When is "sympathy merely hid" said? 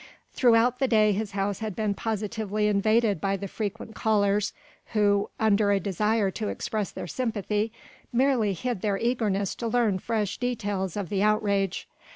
7.05-8.81